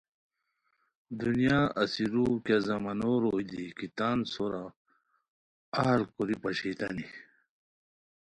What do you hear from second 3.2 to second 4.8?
روئے دی کی تان سورو